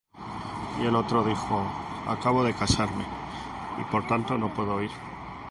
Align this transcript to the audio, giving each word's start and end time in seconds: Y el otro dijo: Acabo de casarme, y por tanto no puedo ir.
Y 0.81 0.85
el 0.87 0.95
otro 0.95 1.23
dijo: 1.23 1.61
Acabo 2.07 2.43
de 2.43 2.55
casarme, 2.55 3.03
y 3.79 3.83
por 3.91 4.07
tanto 4.07 4.35
no 4.35 4.51
puedo 4.51 4.81
ir. 4.81 4.89